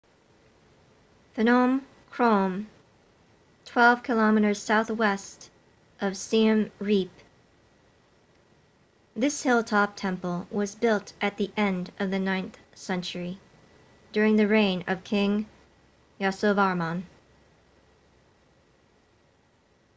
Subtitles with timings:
[1.37, 2.65] phnom krom
[3.65, 5.51] 12 km southwest
[5.99, 7.11] of siem reap
[9.15, 13.37] this hilltop temple was built at the end of the 9th century
[14.11, 15.45] during the reign of king
[16.19, 17.03] yasovarman